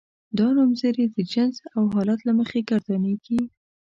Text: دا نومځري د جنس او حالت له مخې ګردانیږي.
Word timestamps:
دا 0.37 0.47
نومځري 0.57 1.05
د 1.11 1.17
جنس 1.31 1.55
او 1.75 1.83
حالت 1.93 2.19
له 2.27 2.33
مخې 2.39 2.59
ګردانیږي. 2.69 3.39